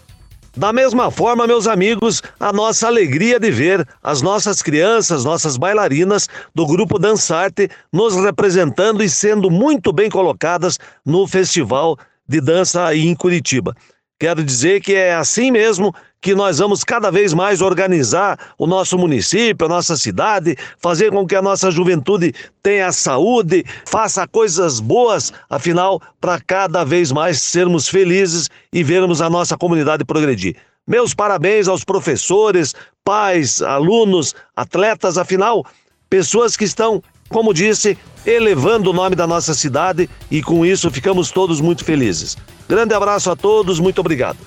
Da 0.58 0.72
mesma 0.72 1.12
forma, 1.12 1.46
meus 1.46 1.68
amigos, 1.68 2.24
a 2.40 2.54
nossa 2.54 2.88
alegria 2.88 3.38
de 3.40 3.52
ver 3.52 3.86
as 4.02 4.22
nossas 4.22 4.62
crianças, 4.62 5.26
nossas 5.26 5.58
bailarinas 5.58 6.30
do 6.54 6.66
grupo 6.66 6.98
Dansarte 6.98 7.70
nos 7.92 8.16
representando 8.16 9.04
e 9.04 9.10
sendo 9.10 9.52
muito 9.52 9.92
bem 9.92 10.10
colocadas 10.10 10.80
no 11.06 11.28
festival 11.28 11.98
de 12.28 12.40
dança 12.40 12.86
aí 12.86 13.06
em 13.06 13.14
Curitiba. 13.14 13.76
Quero 14.18 14.44
dizer 14.44 14.80
que 14.82 14.96
é 14.96 15.14
assim 15.14 15.52
mesmo 15.52 15.94
que 16.22 16.34
nós 16.34 16.58
vamos 16.58 16.84
cada 16.84 17.12
vez 17.12 17.34
mais 17.34 17.62
organizar 17.62 18.54
o 18.58 18.66
nosso 18.66 18.98
município, 18.98 19.66
a 19.66 19.70
nossa 19.70 19.96
cidade, 19.96 20.58
fazer 20.80 21.12
com 21.12 21.26
que 21.26 21.36
a 21.36 21.42
nossa 21.42 21.70
juventude 21.70 22.34
tenha 22.64 22.92
saúde, 22.92 23.64
faça 23.86 24.28
coisas 24.28 24.80
boas, 24.80 25.32
afinal, 25.50 26.02
para 26.20 26.40
cada 26.40 26.84
vez 26.84 27.12
mais 27.12 27.42
sermos 27.42 27.88
felizes 27.88 28.50
e 28.74 28.84
vermos 28.84 29.22
a 29.22 29.30
nossa 29.30 29.56
comunidade 29.58 30.04
progredir. 30.04 30.56
Meus 30.88 31.14
parabéns 31.14 31.68
aos 31.68 31.84
professores, 31.84 32.74
pais, 33.04 33.62
alunos, 33.62 34.34
atletas, 34.56 35.18
afinal, 35.18 35.66
pessoas 36.10 36.58
que 36.58 36.64
estão 36.64 37.02
como 37.30 37.54
disse, 37.54 37.98
elevando 38.26 38.92
o 38.92 38.94
nome 38.94 39.16
da 39.16 39.26
nossa 39.26 39.54
cidade 39.54 40.10
e 40.30 40.42
com 40.42 40.66
isso 40.66 40.90
ficamos 40.92 41.32
todos 41.32 41.60
muito 41.60 41.84
felizes. 41.84 42.38
Grande 42.68 42.94
abraço 42.94 43.30
a 43.32 43.36
todos, 43.36 43.80
muito 43.80 44.00
obrigado. 44.00 44.38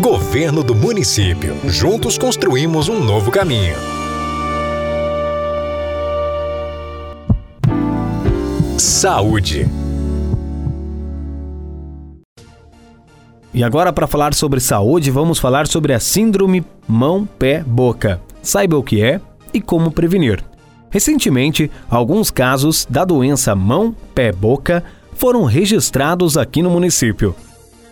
Governo 0.00 0.64
do 0.64 0.74
Município. 0.74 1.54
Juntos 1.68 2.16
construímos 2.16 2.88
um 2.88 3.04
novo 3.04 3.30
caminho. 3.30 3.74
Saúde. 8.78 9.68
E 13.52 13.62
agora, 13.62 13.92
para 13.92 14.06
falar 14.06 14.32
sobre 14.32 14.58
saúde, 14.58 15.10
vamos 15.10 15.38
falar 15.38 15.66
sobre 15.66 15.92
a 15.92 16.00
Síndrome 16.00 16.64
Mão-Pé-Boca. 16.88 18.22
Saiba 18.42 18.78
o 18.78 18.82
que 18.82 19.02
é 19.02 19.20
e 19.52 19.60
como 19.60 19.90
prevenir. 19.90 20.42
Recentemente, 20.88 21.70
alguns 21.90 22.30
casos 22.30 22.86
da 22.88 23.04
doença 23.04 23.54
mão-pé-boca 23.54 24.82
foram 25.12 25.44
registrados 25.44 26.38
aqui 26.38 26.62
no 26.62 26.70
município. 26.70 27.36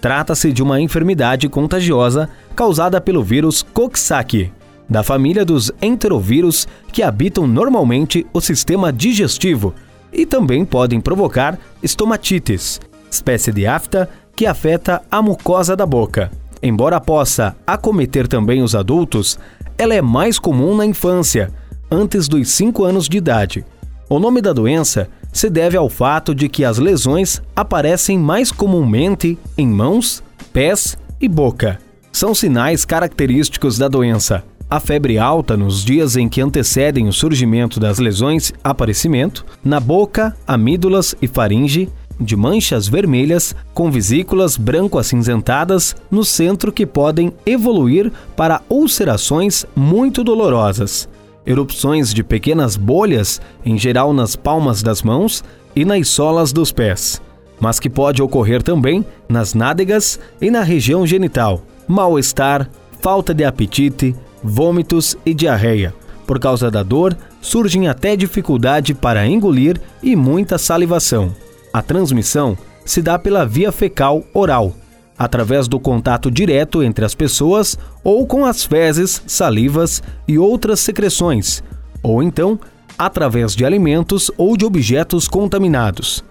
Trata-se 0.01 0.53
de 0.53 0.63
uma 0.63 0.81
enfermidade 0.81 1.49
contagiosa 1.49 2.29
causada 2.55 3.01
pelo 3.01 3.23
vírus 3.23 3.63
Coxsackie, 3.63 4.53
da 4.89 5.03
família 5.03 5.45
dos 5.45 5.71
enterovírus 5.83 6.67
que 6.93 7.03
habitam 7.03 7.47
normalmente 7.47 8.27
o 8.33 8.41
sistema 8.41 8.93
digestivo 8.93 9.75
e 10.13 10.25
também 10.25 10.65
podem 10.65 11.01
provocar 11.01 11.59
estomatites, 11.83 12.81
espécie 13.11 13.53
de 13.53 13.67
afta 13.67 14.09
que 14.35 14.47
afeta 14.47 15.03
a 15.11 15.21
mucosa 15.21 15.77
da 15.77 15.85
boca. 15.85 16.31
Embora 16.63 17.01
possa 17.01 17.57
acometer 17.67 18.27
também 18.27 18.63
os 18.63 18.75
adultos, 18.75 19.39
ela 19.77 19.95
é 19.95 20.03
mais 20.03 20.39
comum 20.39 20.77
na 20.77 20.87
infância, 20.87 21.53
antes 21.91 22.29
dos 22.29 22.49
5 22.51 22.85
anos 22.85 23.09
de 23.09 23.19
idade. 23.19 23.65
O 24.09 24.19
nome 24.19 24.41
da 24.41 24.53
doença 24.53 25.09
se 25.39 25.49
deve 25.49 25.77
ao 25.77 25.89
fato 25.89 26.35
de 26.35 26.49
que 26.49 26.65
as 26.65 26.79
lesões 26.79 27.41
aparecem 27.55 28.19
mais 28.19 28.51
comumente 28.51 29.39
em 29.57 29.69
mãos, 29.69 30.21
pés 30.53 30.99
e 31.21 31.29
boca. 31.29 31.79
São 32.11 32.35
sinais 32.35 32.85
característicos 32.85 33.79
da 33.79 33.87
doença. 33.87 34.43
A 34.69 34.81
febre 34.81 35.17
alta 35.17 35.57
nos 35.57 35.85
dias 35.85 36.17
em 36.17 36.29
que 36.29 36.41
antecedem 36.41 37.07
o 37.07 37.13
surgimento 37.13 37.79
das 37.79 38.01
lesões, 38.01 38.53
aparecimento, 38.65 39.47
na 39.65 39.79
boca, 39.79 40.37
amígdalas 40.45 41.15
e 41.23 41.29
faringe, 41.29 41.89
de 42.21 42.35
manchas 42.35 42.89
vermelhas 42.89 43.55
com 43.73 43.93
vesículas 43.93 44.57
branco-acinzentadas 44.57 45.95
no 46.11 46.25
centro 46.25 46.73
que 46.73 46.85
podem 46.85 47.33
evoluir 47.47 48.11
para 48.37 48.61
ulcerações 48.69 49.65
muito 49.77 50.25
dolorosas, 50.25 51.09
erupções 51.49 52.13
de 52.13 52.23
pequenas 52.23 52.77
bolhas, 52.77 53.41
em 53.65 53.79
geral 53.79 54.13
nas 54.13 54.37
palmas 54.37 54.83
das 54.83 55.03
mãos 55.03 55.43
e 55.75 55.83
nas 55.83 56.07
solas 56.09 56.53
dos 56.53 56.71
pés, 56.71 57.23
mas 57.59 57.81
que 57.81 57.89
pode 57.89 58.23
ocorrer 58.23 58.63
também 58.63 59.05
nas 59.27 59.55
nádegas 59.55 60.21
e 60.43 60.51
na 60.51 60.63
região 60.63 61.07
genital, 61.07 61.63
mal-estar, 61.89 62.69
falta 63.01 63.33
de 63.33 63.45
apetite, 63.45 64.15
vômitos 64.45 65.17
e 65.25 65.33
diarreia. 65.33 65.95
Por 66.27 66.39
causa 66.39 66.71
da 66.71 66.83
dor, 66.83 67.17
surgem 67.41 67.89
até 67.89 68.15
dificuldade 68.15 68.93
para 68.93 69.27
engolir 69.27 69.81
e 70.03 70.15
muita 70.15 70.59
salivação. 70.59 71.35
A 71.73 71.81
transmissão 71.81 72.59
se 72.85 73.01
dá 73.01 73.19
pela 73.19 73.47
via 73.47 73.73
fecal 73.73 74.23
oral, 74.35 74.75
através 75.19 75.67
do 75.67 75.81
contato 75.81 76.31
direto 76.31 76.83
entre 76.83 77.05
as 77.05 77.15
pessoas 77.15 77.77
ou 78.05 78.27
com 78.27 78.47
as 78.47 78.65
fezes, 78.65 79.23
salivas 79.27 80.03
e 80.27 80.39
outras 80.39 80.81
secreções, 80.81 81.63
ou 82.03 82.23
então 82.23 82.59
através 82.99 83.55
de 83.55 83.65
alimentos 83.65 84.31
ou 84.37 84.57
de 84.57 84.65
objetos 84.65 85.29
contaminados. 85.29 86.25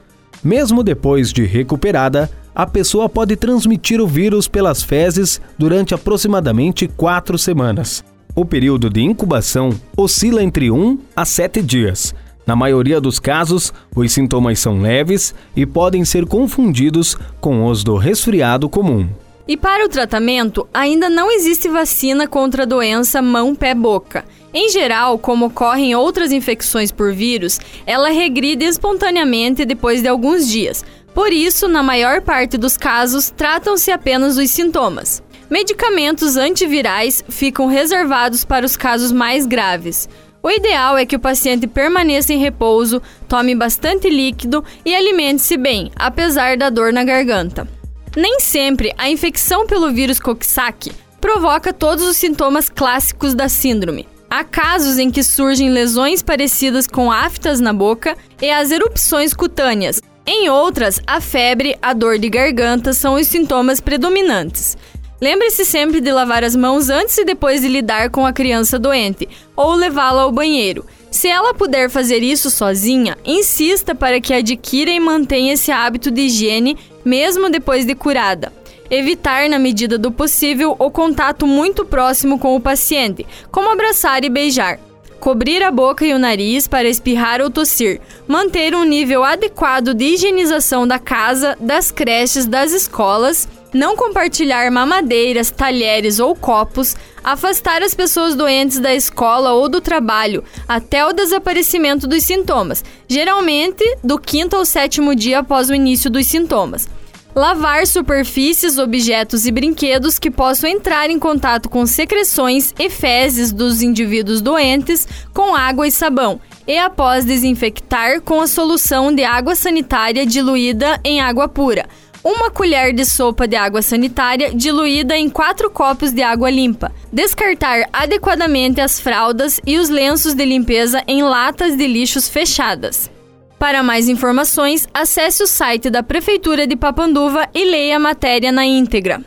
Mesmo 0.44 0.84
depois 0.84 1.34
de 1.34 1.46
recuperada, 1.46 2.29
a 2.53 2.65
pessoa 2.65 3.08
pode 3.08 3.36
transmitir 3.36 4.01
o 4.01 4.08
vírus 4.08 4.48
pelas 4.48 4.82
fezes 4.82 5.41
durante 5.58 5.94
aproximadamente 5.94 6.88
quatro 6.88 7.38
semanas. 7.38 8.03
O 8.36 8.46
período 8.46 8.89
de 8.89 9.01
incubação 9.01 9.72
oscila 9.96 10.44
entre 10.44 10.70
1 10.70 11.00
a 11.15 11.25
7 11.25 11.62
dias 11.62 12.13
na 12.47 12.55
maioria 12.55 13.01
dos 13.01 13.19
casos, 13.19 13.73
os 13.93 14.13
sintomas 14.13 14.57
são 14.57 14.81
leves 14.81 15.35
e 15.53 15.65
podem 15.65 16.05
ser 16.05 16.25
confundidos 16.25 17.17
com 17.41 17.65
os 17.65 17.83
do 17.83 17.97
resfriado 17.97 18.69
comum. 18.69 19.05
E 19.45 19.57
para 19.57 19.85
o 19.85 19.89
tratamento, 19.89 20.65
ainda 20.73 21.09
não 21.09 21.29
existe 21.29 21.67
vacina 21.67 22.25
contra 22.25 22.63
a 22.63 22.65
doença 22.65 23.21
mão-pé-boca. 23.21 24.23
Em 24.53 24.69
geral, 24.69 25.19
como 25.19 25.47
ocorrem 25.47 25.93
outras 25.93 26.31
infecções 26.31 26.89
por 26.89 27.13
vírus, 27.13 27.59
ela 27.85 28.09
regride 28.09 28.63
espontaneamente 28.63 29.65
depois 29.65 30.01
de 30.01 30.07
alguns 30.07 30.47
dias. 30.47 30.85
Por 31.13 31.33
isso, 31.33 31.67
na 31.67 31.83
maior 31.83 32.21
parte 32.21 32.57
dos 32.57 32.77
casos, 32.77 33.29
tratam-se 33.29 33.91
apenas 33.91 34.35
dos 34.35 34.51
sintomas. 34.51 35.21
Medicamentos 35.49 36.35
antivirais 36.35 37.23
ficam 37.29 37.67
reservados 37.67 38.43
para 38.43 38.65
os 38.65 38.75
casos 38.75 39.13
mais 39.13 39.45
graves. 39.45 40.09
O 40.47 40.49
ideal 40.49 40.97
é 40.97 41.05
que 41.05 41.17
o 41.17 41.19
paciente 41.19 41.67
permaneça 41.67 42.31
em 42.31 42.39
repouso, 42.39 43.01
tome 43.27 43.53
bastante 43.53 44.09
líquido 44.09 44.63
e 44.85 44.95
alimente-se 44.95 45.57
bem, 45.57 45.91
apesar 45.93 46.55
da 46.55 46.69
dor 46.69 46.93
na 46.93 47.03
garganta. 47.03 47.67
Nem 48.15 48.39
sempre 48.39 48.93
a 48.97 49.09
infecção 49.09 49.67
pelo 49.67 49.91
vírus 49.91 50.21
Coxsackie 50.21 50.93
provoca 51.19 51.73
todos 51.73 52.05
os 52.07 52.15
sintomas 52.15 52.69
clássicos 52.69 53.35
da 53.35 53.49
síndrome. 53.49 54.07
Há 54.29 54.45
casos 54.45 54.97
em 54.97 55.11
que 55.11 55.21
surgem 55.21 55.69
lesões 55.69 56.23
parecidas 56.23 56.87
com 56.87 57.11
aftas 57.11 57.59
na 57.59 57.73
boca 57.73 58.15
e 58.41 58.49
as 58.49 58.71
erupções 58.71 59.33
cutâneas. 59.33 60.01
Em 60.25 60.47
outras, 60.47 61.01
a 61.05 61.19
febre, 61.19 61.77
a 61.81 61.91
dor 61.91 62.17
de 62.17 62.29
garganta 62.29 62.93
são 62.93 63.15
os 63.15 63.27
sintomas 63.27 63.81
predominantes. 63.81 64.77
Lembre-se 65.19 65.65
sempre 65.65 66.00
de 66.00 66.12
lavar 66.12 66.43
as 66.43 66.55
mãos 66.55 66.89
antes 66.89 67.17
e 67.17 67.25
depois 67.25 67.62
de 67.62 67.67
lidar 67.67 68.12
com 68.12 68.25
a 68.25 68.33
criança 68.33 68.77
doente 68.77 69.27
ou 69.55 69.74
levá-la 69.74 70.21
ao 70.21 70.31
banheiro. 70.31 70.86
Se 71.09 71.27
ela 71.27 71.53
puder 71.53 71.89
fazer 71.89 72.21
isso 72.21 72.51
sozinha, 72.51 73.17
insista 73.25 73.95
para 73.95 74.21
que 74.21 74.33
adquira 74.33 74.91
e 74.91 75.00
mantenha 75.00 75.53
esse 75.53 75.71
hábito 75.71 76.12
de 76.12 76.21
higiene 76.21 76.77
mesmo 77.03 77.50
depois 77.50 77.86
de 77.86 77.95
curada. 77.95 78.53
Evitar, 78.91 79.50
na 79.50 79.57
medida 79.57 79.97
do 79.97 80.12
possível, 80.12 80.75
o 80.77 80.91
contato 80.91 81.47
muito 81.47 81.83
próximo 81.83 82.38
com 82.38 82.55
o 82.55 82.59
paciente, 82.59 83.25
como 83.51 83.71
abraçar 83.71 84.24
e 84.24 84.29
beijar. 84.29 84.79
Cobrir 85.19 85.63
a 85.63 85.71
boca 85.71 86.05
e 86.05 86.13
o 86.13 86.19
nariz 86.19 86.67
para 86.67 86.88
espirrar 86.88 87.41
ou 87.41 87.50
tossir. 87.50 88.00
Manter 88.27 88.75
um 88.75 88.83
nível 88.83 89.24
adequado 89.24 89.93
de 89.93 90.05
higienização 90.05 90.88
da 90.88 91.00
casa, 91.00 91.57
das 91.59 91.91
creches, 91.91 92.45
das 92.45 92.71
escolas 92.71 93.47
não 93.74 93.95
compartilhar 93.95 94.71
mamadeiras, 94.71 95.51
talheres 95.51 96.19
ou 96.19 96.36
copos, 96.36 96.95
afastar 97.24 97.81
as 97.81 97.93
pessoas 97.93 98.36
doentes 98.36 98.79
da 98.79 98.93
escola 98.93 99.53
ou 99.53 99.67
do 99.67 99.81
trabalho 99.81 100.43
até 100.67 101.05
o 101.05 101.13
desaparecimento 101.13 102.07
dos 102.07 102.24
sintomas, 102.24 102.83
geralmente 103.07 103.83
do 104.03 104.17
quinto 104.17 104.55
ou 104.55 104.65
sétimo 104.65 105.15
dia 105.15 105.39
após 105.39 105.69
o 105.69 105.75
início 105.75 106.09
dos 106.09 106.25
sintomas. 106.27 106.88
Lavar 107.36 107.86
superfícies, 107.86 108.79
objetos 108.79 109.45
e 109.45 109.51
brinquedos 109.51 110.17
que 110.17 110.31
possam 110.31 110.67
entrar 110.67 111.12
em 111.12 111.19
contato 111.19 111.69
com 111.69 111.86
secreções 111.86 112.74
e 112.79 112.89
fezes 112.89 113.51
dos 113.51 113.83
indivíduos 113.83 114.41
doentes 114.41 115.07
com 115.36 115.53
água 115.53 115.88
e 115.88 115.91
sabão, 115.91 116.41
e 116.67 116.79
após 116.79 117.25
desinfectar 117.25 118.21
com 118.21 118.41
a 118.41 118.47
solução 118.47 119.13
de 119.13 119.24
água 119.24 119.55
sanitária 119.55 120.25
diluída 120.25 121.00
em 121.03 121.21
água 121.21 121.47
pura 121.47 121.86
uma 122.27 122.51
colher 122.51 122.93
de 122.93 123.05
sopa 123.05 123.48
de 123.48 123.55
água 123.55 123.81
sanitária 123.81 124.53
diluída 124.53 125.15
em 125.15 125.29
quatro 125.29 125.72
copos 125.72 126.12
de 126.12 126.22
água 126.22 126.50
limpa. 126.50 126.91
Descartar 127.12 127.88
adequadamente 127.93 128.81
as 128.81 129.00
fraldas 129.00 129.62
e 129.65 129.77
os 129.77 129.88
lenços 129.88 130.34
de 130.34 130.43
limpeza 130.43 131.01
em 131.07 131.24
latas 131.24 131.77
de 131.77 131.88
lixos 131.88 132.27
fechadas. 132.27 133.10
Para 133.57 133.81
mais 133.81 134.10
informações, 134.10 134.89
acesse 134.93 135.41
o 135.41 135.48
site 135.48 135.89
da 135.89 136.03
Prefeitura 136.03 136.67
de 136.67 136.75
Papanduva 136.75 137.48
e 137.53 137.63
leia 137.63 137.96
a 137.96 138.00
matéria 138.00 138.51
na 138.51 138.65
íntegra. 138.65 139.22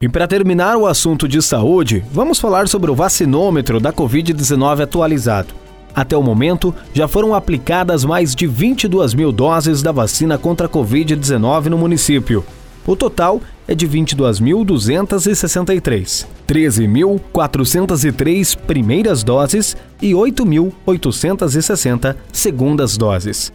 E 0.00 0.08
para 0.08 0.26
terminar 0.26 0.78
o 0.78 0.86
assunto 0.86 1.28
de 1.28 1.42
saúde, 1.42 2.02
vamos 2.10 2.40
falar 2.40 2.66
sobre 2.68 2.90
o 2.90 2.94
vacinômetro 2.94 3.78
da 3.78 3.92
Covid-19 3.92 4.82
atualizado. 4.82 5.59
Até 5.94 6.16
o 6.16 6.22
momento, 6.22 6.74
já 6.94 7.06
foram 7.08 7.34
aplicadas 7.34 8.04
mais 8.04 8.34
de 8.34 8.46
22 8.46 9.14
mil 9.14 9.32
doses 9.32 9.82
da 9.82 9.92
vacina 9.92 10.38
contra 10.38 10.66
a 10.66 10.70
Covid-19 10.70 11.66
no 11.66 11.76
município. 11.78 12.44
O 12.86 12.96
total 12.96 13.42
é 13.68 13.74
de 13.74 13.86
22.263, 13.88 16.26
13.403 16.48 18.56
primeiras 18.56 19.22
doses 19.22 19.76
e 20.00 20.12
8.860 20.12 22.16
segundas 22.32 22.96
doses. 22.96 23.52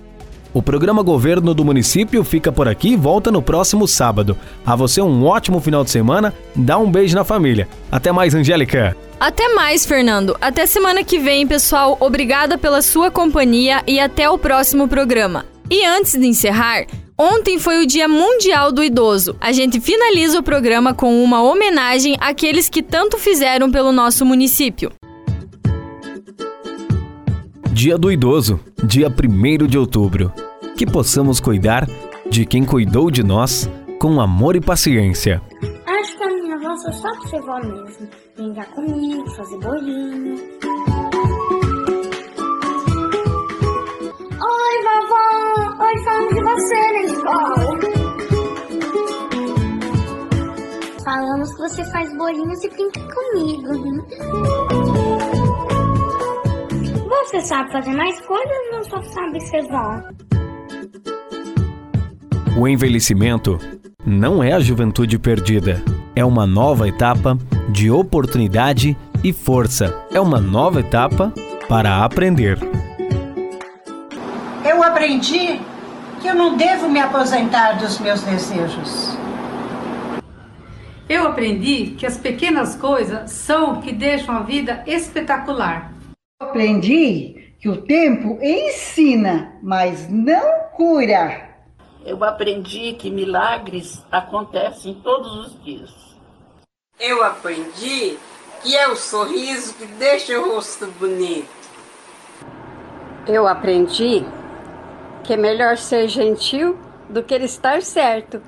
O 0.55 0.61
programa 0.61 1.03
Governo 1.03 1.53
do 1.53 1.65
Município 1.65 2.23
fica 2.23 2.49
por 2.49 2.65
aqui 2.65 2.93
e 2.93 2.95
volta 2.95 3.29
no 3.29 3.41
próximo 3.41 3.85
sábado. 3.85 4.37
A 4.65 4.73
você 4.73 5.01
um 5.01 5.25
ótimo 5.25 5.59
final 5.59 5.83
de 5.83 5.91
semana, 5.91 6.33
dá 6.55 6.77
um 6.77 6.89
beijo 6.89 7.13
na 7.13 7.25
família. 7.25 7.67
Até 7.91 8.09
mais, 8.13 8.33
Angélica! 8.33 8.95
Até 9.19 9.53
mais, 9.53 9.85
Fernando. 9.85 10.37
Até 10.39 10.65
semana 10.65 11.03
que 11.03 11.19
vem, 11.19 11.45
pessoal. 11.45 11.97
Obrigada 11.99 12.57
pela 12.57 12.81
sua 12.81 13.11
companhia 13.11 13.83
e 13.85 13.99
até 13.99 14.29
o 14.29 14.37
próximo 14.37 14.87
programa. 14.87 15.45
E 15.69 15.85
antes 15.85 16.13
de 16.13 16.25
encerrar, 16.25 16.85
Ontem 17.17 17.57
foi 17.59 17.81
o 17.81 17.87
Dia 17.87 18.09
Mundial 18.09 18.73
do 18.73 18.83
Idoso. 18.83 19.37
A 19.39 19.53
gente 19.53 19.79
finaliza 19.79 20.37
o 20.37 20.43
programa 20.43 20.93
com 20.93 21.23
uma 21.23 21.41
homenagem 21.41 22.17
àqueles 22.19 22.67
que 22.67 22.83
tanto 22.83 23.17
fizeram 23.17 23.71
pelo 23.71 23.93
nosso 23.93 24.25
município. 24.25 24.91
Dia 27.75 27.97
do 27.97 28.09
Idoso, 28.09 28.57
dia 28.85 29.09
1 29.09 29.67
de 29.67 29.77
outubro. 29.77 30.31
Que 30.77 30.85
possamos 30.85 31.41
cuidar 31.41 31.85
de 32.29 32.45
quem 32.45 32.63
cuidou 32.63 33.11
de 33.11 33.21
nós 33.21 33.69
com 33.99 34.21
amor 34.21 34.55
e 34.55 34.61
paciência. 34.61 35.41
Acho 35.85 36.17
que 36.17 36.23
a 36.23 36.27
minha 36.27 36.55
avó 36.55 36.73
só 36.77 36.89
sabe 36.93 37.29
ser 37.29 37.41
vó 37.41 37.59
mesmo. 37.59 38.07
Brincar 38.37 38.65
comigo, 38.67 39.29
fazer 39.31 39.57
bolinho. 39.59 40.35
Oi, 44.39 44.75
vovó! 44.85 45.25
Hoje 45.83 46.03
falamos 46.05 46.33
de 46.33 46.41
você 46.43 46.79
na 46.93 47.01
escola. 47.03 47.55
Falamos 51.03 51.51
que 51.51 51.57
você 51.57 51.83
faz 51.91 52.17
bolinhos 52.17 52.63
e 52.63 52.69
brinca 52.69 53.01
comigo. 53.13 54.05
Você 57.25 57.41
sabe 57.41 57.71
fazer 57.71 57.91
mais 57.91 58.21
coisas 58.21 58.51
ou 58.71 58.83
só 58.83 59.01
sabe 59.01 59.39
ser 59.41 59.63
vó? 59.63 59.99
O 62.55 62.67
envelhecimento 62.67 63.57
não 64.05 64.43
é 64.43 64.53
a 64.53 64.59
juventude 64.59 65.17
perdida. 65.17 65.83
É 66.15 66.23
uma 66.23 66.45
nova 66.45 66.87
etapa 66.87 67.35
de 67.67 67.89
oportunidade 67.89 68.95
e 69.23 69.33
força. 69.33 70.05
É 70.11 70.21
uma 70.21 70.39
nova 70.39 70.81
etapa 70.81 71.33
para 71.67 72.05
aprender. 72.05 72.59
Eu 74.63 74.83
aprendi 74.83 75.59
que 76.21 76.27
eu 76.27 76.35
não 76.35 76.55
devo 76.55 76.87
me 76.87 76.99
aposentar 76.99 77.79
dos 77.79 77.97
meus 77.97 78.21
desejos. 78.21 79.17
Eu 81.09 81.27
aprendi 81.27 81.95
que 81.97 82.05
as 82.05 82.17
pequenas 82.17 82.75
coisas 82.75 83.31
são 83.31 83.73
o 83.73 83.81
que 83.81 83.91
deixam 83.91 84.37
a 84.37 84.41
vida 84.41 84.83
espetacular. 84.85 85.94
Aprendi 86.41 87.53
que 87.61 87.69
o 87.69 87.81
tempo 87.83 88.37
ensina, 88.41 89.53
mas 89.63 90.09
não 90.09 90.65
cura. 90.75 91.49
Eu 92.05 92.21
aprendi 92.25 92.91
que 92.91 93.09
milagres 93.09 94.03
acontecem 94.11 94.95
todos 94.95 95.47
os 95.47 95.63
dias. 95.63 95.91
Eu 96.99 97.23
aprendi 97.23 98.17
que 98.61 98.75
é 98.75 98.85
o 98.89 98.97
sorriso 98.97 99.75
que 99.75 99.85
deixa 99.85 100.37
o 100.37 100.55
rosto 100.55 100.87
bonito. 100.99 101.47
Eu 103.25 103.47
aprendi 103.47 104.25
que 105.23 105.35
é 105.35 105.37
melhor 105.37 105.77
ser 105.77 106.09
gentil 106.09 106.77
do 107.09 107.23
que 107.23 107.35
estar 107.35 107.81
certo. 107.81 108.41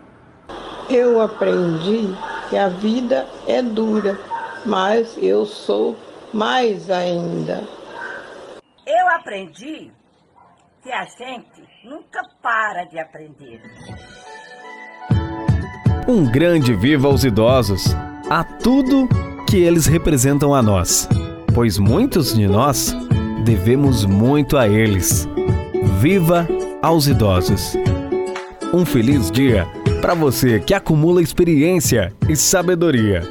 Eu 0.89 1.21
aprendi 1.21 2.13
que 2.49 2.57
a 2.57 2.67
vida 2.67 3.25
é 3.47 3.61
dura, 3.61 4.19
mas 4.65 5.17
eu 5.21 5.45
sou 5.45 5.95
mais 6.33 6.89
ainda. 6.89 7.76
Eu 9.07 9.15
aprendi 9.15 9.89
que 10.83 10.91
a 10.91 11.05
gente 11.05 11.63
nunca 11.85 12.21
para 12.43 12.83
de 12.83 12.99
aprender. 12.99 13.61
Um 16.05 16.29
grande 16.29 16.75
viva 16.75 17.07
aos 17.07 17.23
idosos, 17.23 17.85
a 18.29 18.43
tudo 18.43 19.07
que 19.49 19.55
eles 19.55 19.85
representam 19.85 20.53
a 20.53 20.61
nós, 20.61 21.07
pois 21.55 21.77
muitos 21.77 22.35
de 22.35 22.49
nós 22.49 22.93
devemos 23.45 24.03
muito 24.03 24.57
a 24.57 24.67
eles. 24.67 25.25
Viva 26.01 26.45
aos 26.81 27.07
idosos. 27.07 27.77
Um 28.73 28.85
feliz 28.85 29.31
dia 29.31 29.65
para 30.01 30.15
você 30.15 30.59
que 30.59 30.73
acumula 30.73 31.21
experiência 31.21 32.13
e 32.27 32.35
sabedoria. 32.35 33.21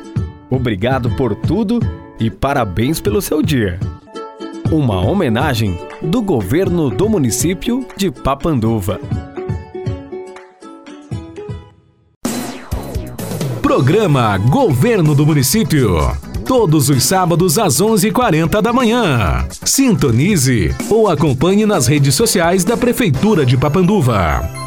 Obrigado 0.48 1.14
por 1.16 1.36
tudo 1.36 1.80
e 2.18 2.30
parabéns 2.30 2.98
pelo 2.98 3.20
seu 3.20 3.42
dia. 3.42 3.78
Uma 4.70 5.00
homenagem 5.00 5.78
do 6.02 6.20
governo 6.20 6.90
do 6.90 7.08
município 7.08 7.86
de 7.96 8.10
Papanduva. 8.10 9.00
Programa 13.62 14.36
Governo 14.38 15.14
do 15.14 15.24
Município. 15.24 15.98
Todos 16.44 16.88
os 16.88 17.04
sábados 17.04 17.58
às 17.58 17.80
11h40 17.80 18.60
da 18.60 18.72
manhã. 18.72 19.46
Sintonize 19.64 20.74
ou 20.90 21.08
acompanhe 21.08 21.64
nas 21.64 21.86
redes 21.86 22.14
sociais 22.14 22.64
da 22.64 22.76
Prefeitura 22.76 23.46
de 23.46 23.56
Papanduva. 23.56 24.65